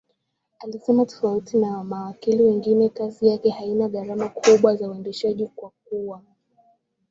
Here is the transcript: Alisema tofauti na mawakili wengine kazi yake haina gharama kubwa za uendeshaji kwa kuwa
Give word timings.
Alisema 0.59 1.05
tofauti 1.05 1.57
na 1.57 1.83
mawakili 1.83 2.43
wengine 2.43 2.89
kazi 2.89 3.27
yake 3.27 3.49
haina 3.49 3.89
gharama 3.89 4.29
kubwa 4.29 4.75
za 4.75 4.87
uendeshaji 4.89 5.47
kwa 5.47 5.71
kuwa 5.85 6.21